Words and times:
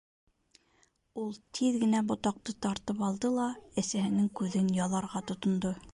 Ул 1.23 1.27
тиҙ 1.59 1.77
генә 1.83 2.01
ботаҡты 2.13 2.57
тартып 2.67 3.05
алды 3.09 3.33
ла, 3.37 3.47
әсәһенең 3.83 4.35
күҙен 4.41 4.77
яларға 4.79 5.27
тотондо. 5.33 5.77